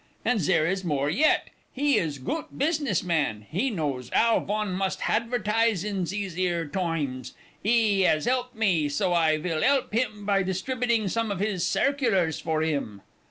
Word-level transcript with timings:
And 0.25 0.39
zere 0.41 0.65
is 0.65 0.83
more 0.83 1.11
yet, 1.11 1.49
he 1.71 1.97
is 1.99 2.17
goot 2.17 2.57
business 2.57 3.03
man, 3.03 3.45
he 3.51 3.69
knows 3.69 4.09
ow 4.15 4.39
von 4.39 4.71
must 4.71 5.01
hadvertise 5.01 5.83
in 5.83 6.05
zese' 6.05 6.39
ere 6.39 6.65
toimes. 6.65 7.33
'E 7.63 8.07
'as 8.07 8.25
'elp 8.25 8.55
me, 8.55 8.89
so 8.89 9.13
I 9.13 9.37
vill 9.37 9.63
'elp 9.63 9.93
'im 9.95 10.25
by 10.25 10.41
distributing 10.41 11.07
some 11.07 11.29
of 11.29 11.39
his 11.39 11.61
cairculars 11.65 12.41
for 12.41 12.63
'im. 12.63 13.03